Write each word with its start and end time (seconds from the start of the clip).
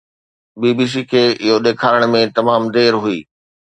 بي 0.59 0.69
B 0.77 0.85
C 0.93 1.01
کي 1.11 1.23
اهو 1.45 1.55
ڏيکارڻ 1.65 2.01
۾ 2.13 2.21
تمام 2.37 2.61
دير 2.75 2.93
هئي. 3.03 3.19